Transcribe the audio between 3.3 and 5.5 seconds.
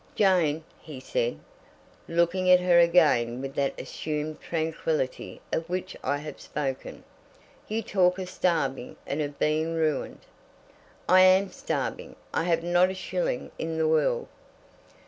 with that assumed tranquillity